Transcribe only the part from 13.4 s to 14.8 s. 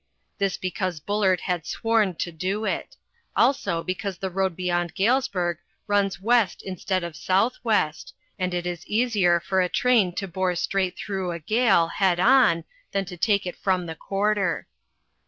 it from the quarter.